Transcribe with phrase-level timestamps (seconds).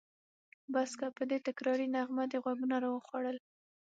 [0.73, 1.07] بس که!
[1.17, 3.37] په دې تکراري نغمه دې غوږونه راوخوړل.